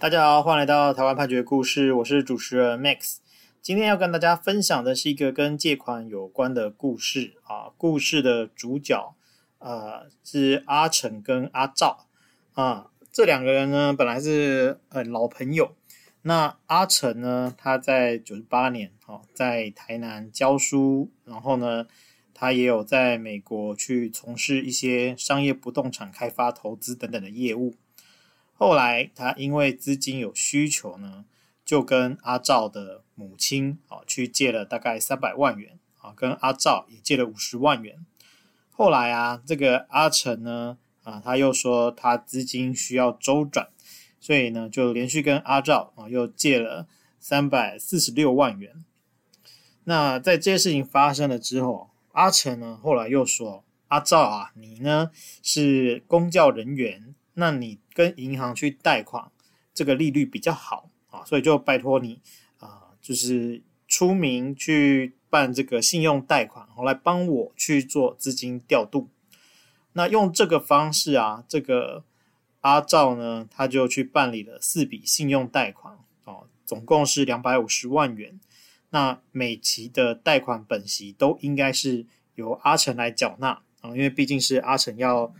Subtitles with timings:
[0.00, 3.18] 大家好，欢迎来到台湾判决故事，我是主持人 Max。
[3.60, 7.70] 今天要跟大家分享的是一个跟借款有关的故事啊。
[7.76, 9.14] 故事的主角
[9.58, 12.06] 啊是阿成跟阿赵
[12.54, 15.76] 啊，这两个人呢本来是呃老朋友。
[16.22, 21.86] 那阿成呢，他在九十八年哦，在台南教书，然后呢，
[22.32, 27.74] 他也有在美国去从事一些商业不动产开发、投资等等的业务。
[28.60, 31.24] 后来，他因为资金有需求呢，
[31.64, 38.04] 就跟阿赵的母亲啊去借了大概三百万元啊，跟阿赵也借了五十万元。
[38.70, 43.70] 后来啊，这个阿成呢啊，他又说他资金需要周转，
[44.20, 46.86] 所以呢，就连续跟阿赵啊又借了
[47.18, 48.84] 三百四十六万元。
[49.84, 55.10] 那在这些事情发生了之后，阿成呢后来又说：“阿赵啊，你呢
[55.42, 59.30] 是公教人员。”那你跟银行去贷款，
[59.74, 62.18] 这个利率比较好啊，所以就拜托你
[62.58, 69.10] 啊，就是出名去办这个信用贷款，后来帮我去做资金调度。
[69.92, 72.04] 那用这个方式啊，这个
[72.62, 78.40] 阿赵呢，他就去办理了四笔信用贷款哦，总共是两百五十万元。
[78.88, 85.34] 那每期的贷款本息都应该是由阿成来缴纳啊，因为毕竟是阿成要。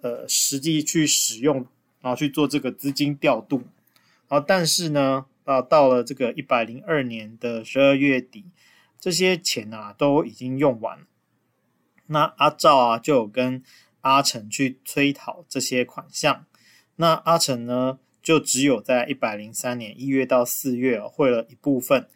[0.00, 1.66] 呃，实际去使用，
[2.00, 3.62] 然后去做这个资金调度，
[4.28, 8.44] 然后但是呢，啊，到了这个一百零二年的十二月底，
[9.00, 11.06] 这些钱啊都已经用完。
[12.06, 13.62] 那阿赵啊就有跟
[14.00, 16.46] 阿成去催讨这些款项，
[16.96, 22.08] 那阿成呢就只有在一百零三年一月到四月汇了一部分，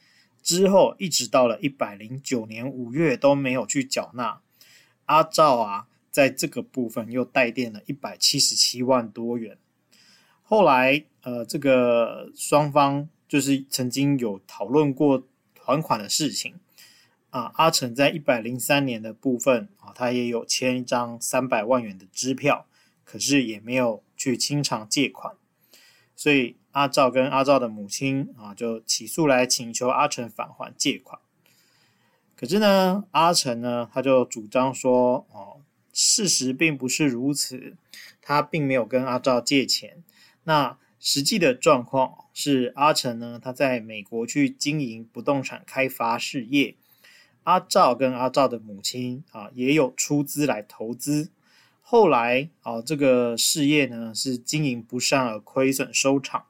[0.43, 4.41] 之后一直到了一百零九年五月都没有去缴纳。
[5.07, 5.89] 阿赵啊。
[6.13, 9.57] 在这个部分又带垫了一百七十七万多元。
[10.55, 15.27] 后来，呃，这个双方就是曾经有讨论过
[15.59, 16.57] 还款的事情
[17.31, 17.51] 啊。
[17.55, 22.67] 阿成在一百零三年的部分啊，他也有签一张三百万元的支票，
[23.03, 25.35] 可是也没有去清偿借款。
[26.15, 31.19] 所以阿赵跟阿赵的母亲啊，就起诉来请求阿成返还借款。
[32.37, 35.63] 可是呢，阿成呢，他就主张说，哦。
[35.95, 37.77] 事实并不是如此，
[38.23, 40.03] 他并没有跟阿赵借钱。
[40.45, 46.77] 那实际的状况是，阿成呢，他在美国去经营不动产开发事业，
[47.45, 51.31] 阿赵跟阿赵的母亲啊也有出资来投资。
[51.81, 56.45] 后来啊，这个事业呢是经营不善而亏损收场。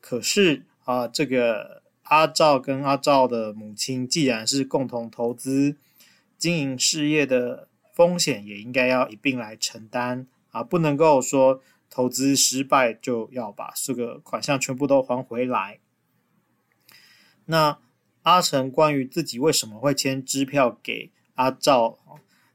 [0.00, 5.76] 可是啊，这个阿赵跟阿赵的母亲既然是共同投资
[6.38, 7.68] 经营事业的。
[7.92, 15.80] 风险也应该要一并来承担啊，不能够说投资失败就要把这个款项全部都还回来。
[17.46, 17.78] 那
[18.22, 21.98] 阿成关于自己为什么会签支票给阿赵，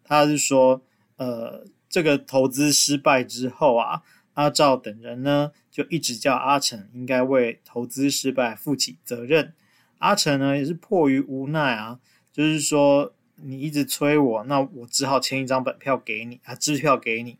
[0.03, 0.81] 他是说，
[1.17, 4.01] 呃，这个投资失败之后啊，
[4.33, 9.53] 阿赵等人呢就一直叫阿成应该为投资失败负起责任。
[9.99, 11.99] 阿成呢也是迫于无奈啊，
[12.31, 13.11] 就是说。
[13.37, 17.37] 你一直催我，那我只好签一张本票给你啊，支票给你。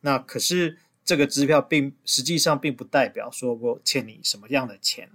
[0.00, 5.08] 那可是这个支票并实际上并不代表说我欠你什么样的钱。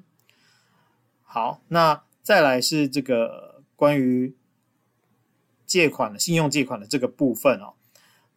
[1.21, 4.33] 好，那再来是这个关于
[5.67, 7.73] 借款的信用借款的这个部分哦。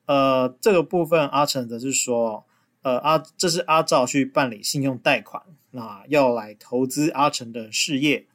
[0.05, 2.45] 呃，这个部分阿成则是说，
[2.83, 8.27] 呃阿这是阿赵去办理信用贷款，那要来投资阿成的事业。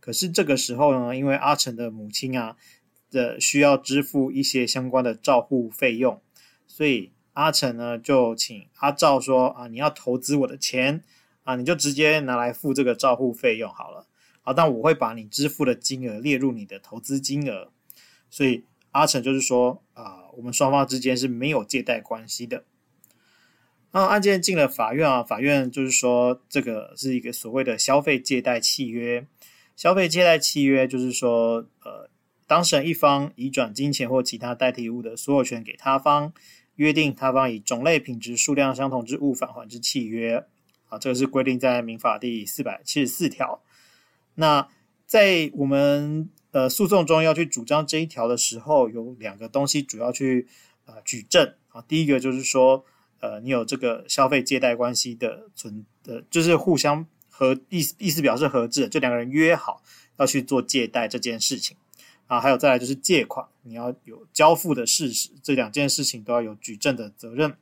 [0.00, 2.56] 可是这个时候呢，因为阿成的母亲啊。
[3.12, 6.22] 的需要支付一些相关的照护费用，
[6.68, 11.02] 所以阿成呢就请阿赵说啊，你要投资我的钱
[11.44, 14.06] 啊，你就直接拿来付这个照护费用好了。
[14.42, 17.70] 啊，但我会把你支付的金额列入你的投资金额。
[18.28, 22.64] 所以阿成就是说啊，我们双方之间是没有借贷关系的。
[23.92, 29.26] 那案件进了法院啊，法院就是说这个是一个所谓的消费借贷契约。
[29.76, 32.10] 消费借贷契约就是说呃。
[32.46, 36.32] 当事人一方移转金钱或其他代替物的所有权给他方，
[36.80, 40.46] 约定他方以种类、品质、数量相同之物返还之契约。
[40.88, 43.62] 啊，这个是规定在民法第四百七十四条。
[44.34, 44.66] 那
[45.04, 50.48] 在我们呃诉讼中要去主张这一条的时候，有两个东西主要去
[50.86, 51.84] 呃举证啊。
[51.86, 52.82] 第一个就是说，
[53.20, 59.82] 呃，你有这个消费借贷关系的存的，就是互相合意思意思表示合致，就两个人约好
[60.16, 61.76] 要去做借贷这件事情。
[62.30, 67.56] 啊，还有再来就是借款，你要有交付的事实，这两件事情都要有举证的责任。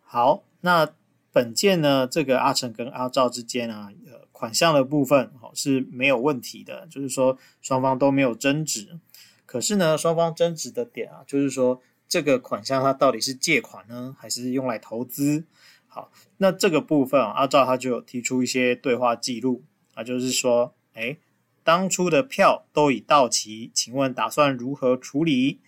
[0.00, 0.92] 好，那
[1.30, 8.98] 本件呢，这个阿成跟阿赵之间啊，呃，款项的部分哦是没有问题的，就是说双方都没有争执。
[9.46, 15.44] 可是呢，双方争执的点啊，就是说这个款项它到底是借款呢，还是用来投资？
[15.86, 19.62] 好，那这个部分啊，阿赵他就有提出一些对话记录
[19.94, 21.16] 啊，就是说，哎，
[21.64, 25.60] 当初的票都已到期，请问打算如何处理？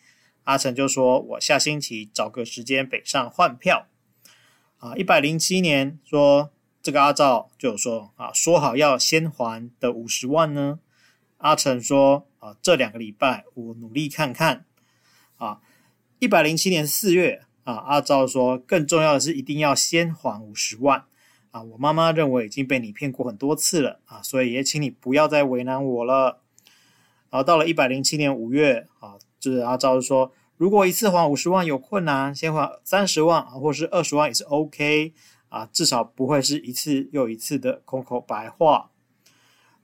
[0.45, 3.87] 阿成就说，我下星期找个时间北上换票。
[4.77, 6.51] 啊，一百零七年说
[6.83, 10.79] 这个阿赵就说啊，说好要先还的五十万呢。
[11.39, 14.67] 阿成说啊，这两个礼拜我努力看看。
[15.39, 15.61] 啊，
[16.19, 21.07] 一百零七年四月啊，阿赵说更重要的是一定要先还五十万。
[21.57, 26.41] 啊，我妈妈认为已经被你骗过很多次了啊，所以也请你不要再为难我了。
[27.31, 30.33] 然后到了一百零七年五月啊，就是阿赵说。
[30.59, 35.15] 如果一次还五十万有困难，先还三十万啊，或是二十万也是 OK
[35.49, 38.91] 啊，至少不会是一次又一次的空口白话。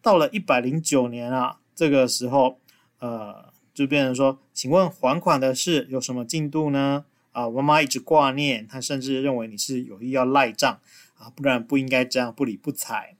[0.03, 2.59] 到了一百零九年啊，这个时候，
[2.99, 7.05] 呃，就变成说，请问还款的事有什么进度呢？
[7.33, 10.81] 啊，我妈一直挂念，她甚至认为你是有意要赖账
[11.23, 13.17] 啊，不然不应该这样不理不睬。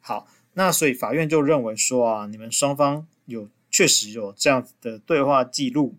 [0.00, 5.96] 好，那所以法院就认为说啊，你们双方有确实有这样子的对话记录。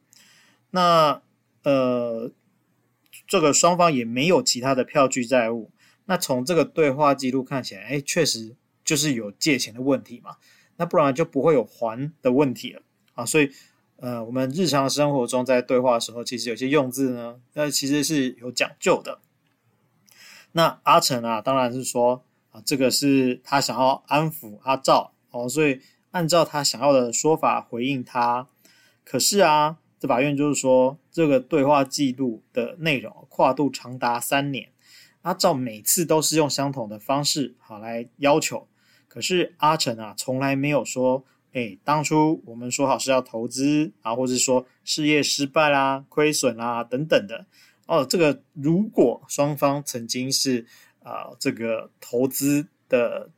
[0.72, 1.22] 那
[1.64, 2.32] 呃，
[3.26, 5.72] 这个双方也没有其他的票据债务。
[6.06, 10.36] 那从这个对话记录看起来，哎，确实就是有借钱的问题嘛。
[10.76, 12.82] 那不然就不会有还的问题了
[13.14, 13.26] 啊。
[13.26, 13.50] 所以
[13.98, 19.22] 呃，我们日常生活中在对话的时候，其实有些用字呢，那其实是有讲究的。
[20.54, 25.82] 那阿成啊，当然是说啊，这个是他想要安抚阿赵哦，所以
[26.12, 28.48] 按照他想要的说法回应他。
[29.04, 29.78] 可是啊。
[30.02, 34.72] 这法院就是说，这个对话记录的内容跨度长达三年，
[35.22, 38.68] 阿赵每次都是用相同的方式好来要求，
[39.08, 41.24] 可是阿成啊从来没有说，
[41.54, 47.46] 哎，当初我们说好是要投资啊，或者说事业失败啦、亏损啦等等的
[47.92, 48.06] 哦。
[48.06, 50.66] 这个如果双方曾经是
[51.04, 53.32] 啊、这个投资的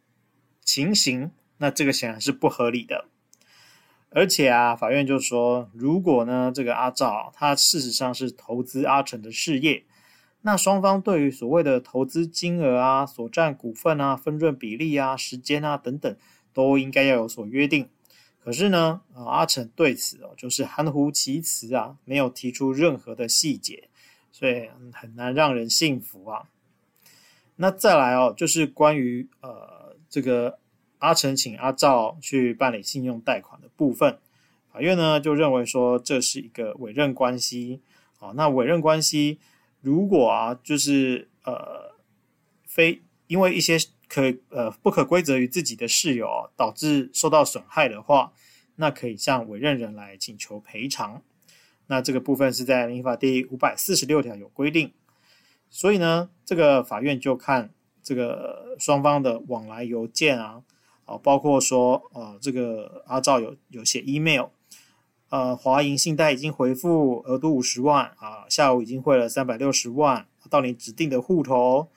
[0.65, 3.05] 情形，那这个显然是不合理的。
[4.09, 9.85] 而且啊，法院就说，如果呢，这个阿赵他事实上是投资阿成的事业，
[10.41, 16.15] 那双方对于所谓的投资金额啊、所占股份啊、分润比例啊、时间啊等等，
[16.53, 17.89] 都应该要有所约定。
[18.43, 23.89] 可是呢，啊，阿成对此哦，就是含糊其辞啊，没有提出任何的细节，
[24.33, 26.49] 所以很难让人信服啊。
[27.55, 30.59] 那再来哦，就是关于呃这个。
[30.99, 34.19] 阿成请阿赵去办理信用贷款的部分，
[34.71, 37.81] 法院呢就认为说，这是一个委任关系。
[38.19, 39.37] 啊，那委任关系
[39.81, 41.93] 如果啊就是呃
[42.63, 43.77] 非因为一些
[44.07, 48.31] 可呃不可归责于自己的事由导致受到损害的话，
[48.77, 51.21] 那可以向委任人来请求赔偿。
[51.87, 54.91] 那这个部分是在民法第五百四十六条有规定。
[55.69, 57.71] 所以呢，这个法院就看
[58.03, 60.63] 这个双方的往来邮件啊。
[61.05, 64.45] 啊，包括说，呃，这个阿赵有有写 email，
[65.27, 71.89] 呃，华银信贷已经回复额度五十万啊，下午已经汇了三百六十万到你指定的户头，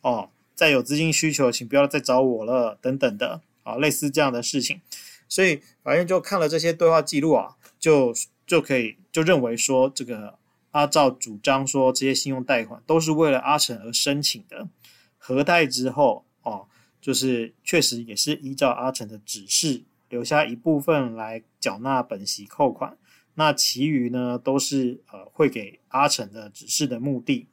[0.00, 4.80] 哦，再有资金需求，请不要再找我了，等等的，啊，类似这样的事情，
[5.28, 8.12] 所以法院就看了这些对话记录啊，就
[8.48, 10.36] 就可以就认为说，这个
[10.72, 14.68] 阿赵主张说这些信用贷款都是为了阿成而申请的，
[15.16, 16.66] 核贷之后，哦。
[17.00, 22.98] 就是确实也是依照阿成的指示，留下一部分来缴纳本息扣款，
[23.34, 27.46] 那其余呢都是呃会给阿成的指示的目的，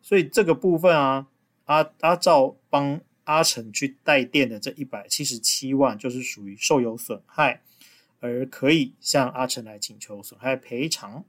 [0.00, 1.26] 所以这个部分啊，
[1.66, 7.60] 阿阿赵帮阿成去贷垫的这一百七十七万，就是属于受有损害，
[8.26, 11.24] 而可以向阿成来请求损害赔偿。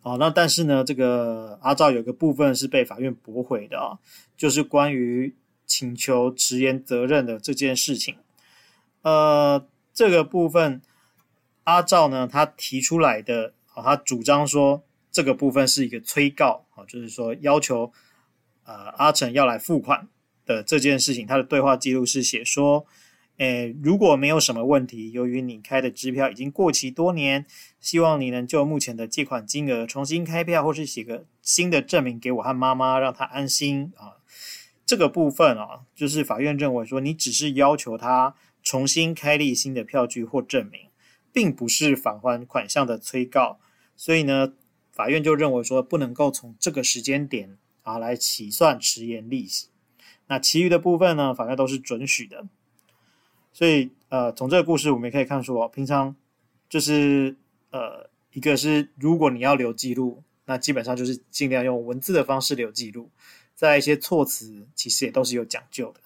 [0.00, 3.98] 好，那但是呢，这个阿赵有个部分是被法院驳回的啊，
[4.36, 5.34] 就是关于。
[5.66, 8.16] 请求迟延责任的这件事情，
[9.00, 10.82] 呃，这个部分
[11.64, 17.90] 阿赵呢，他提出来的啊，他主张说这个部分是一个催告啊，就是说要求
[18.64, 20.06] 呃阿成要来付款
[20.44, 22.86] 的这件事情，他的对话记录是写说，
[23.38, 27.46] 诶，如果没有什么问题，由于你开的支票已经过期多年，
[27.80, 34.22] 希望你能就目前的借款金额重新开票，或是写个新的证明给我和妈妈，让她安心啊。
[34.86, 40.88] 这个部分啊，就是法院认为说，你只是要求他重新开立新的票据或证明，
[41.32, 43.58] 并不是返还款项的催告，
[43.96, 44.52] 所以呢，
[44.92, 49.68] 法院就认为说，不能够从这个时间点啊来起算迟延利息。
[50.28, 52.46] 那其余的部分呢，法院都是准许的。
[53.54, 56.14] 所以呃，从这个故事我们也可以看出哦，平常
[56.68, 57.36] 就是
[57.70, 63.10] 呃，一个是如果你要留记录，那基本上就是尽量用文字的方式留记录，
[63.54, 66.00] 在一些措辞其实也都是有讲究的。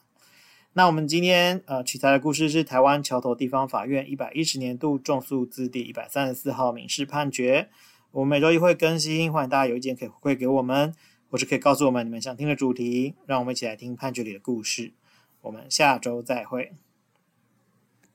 [0.75, 7.71] 那我们今天呃取材的故事是台湾桥头地方法院一百一十年度重诉字第一百三十四号民事判决。
[8.11, 10.95] 我们每周一会更新，欢迎大家有意见可以回馈给我们，
[11.31, 14.93] 或是可以告诉我们你们想听的主题，让我们一起来听判决里的故事。
[15.41, 16.73] 我们下周再会。